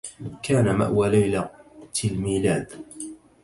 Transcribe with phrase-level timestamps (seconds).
[0.43, 1.49] كان مأوى ليلة
[2.05, 2.73] الميلاد